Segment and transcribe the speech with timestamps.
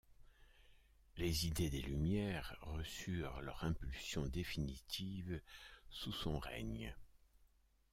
[1.17, 5.39] Les idées des Lumières reçurent leur impulsion définitive
[5.91, 6.95] sous son règne.